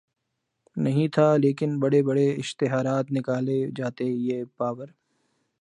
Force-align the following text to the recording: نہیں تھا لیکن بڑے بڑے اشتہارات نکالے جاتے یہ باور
نہیں 0.75 1.07
تھا 1.07 1.35
لیکن 1.37 1.79
بڑے 1.79 2.01
بڑے 2.03 2.29
اشتہارات 2.33 3.11
نکالے 3.11 3.59
جاتے 3.77 4.05
یہ 4.05 4.43
باور 4.57 4.87